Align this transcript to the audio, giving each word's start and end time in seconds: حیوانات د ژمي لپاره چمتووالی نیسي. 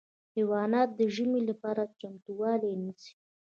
حیوانات 0.35 0.89
د 0.99 1.01
ژمي 1.15 1.41
لپاره 1.49 1.83
چمتووالی 1.99 2.73
نیسي. 2.83 3.13